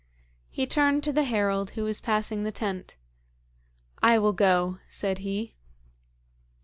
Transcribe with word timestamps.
He 0.49 0.65
turned 0.65 1.03
to 1.03 1.11
the 1.11 1.25
herald 1.25 1.69
who 1.77 1.83
was 1.83 1.99
passing 1.99 2.41
the 2.43 2.51
tent: 2.51 2.95
'I 4.01 4.17
will 4.17 4.33
go,' 4.33 4.79
said 4.89 5.19
he. 5.19 5.53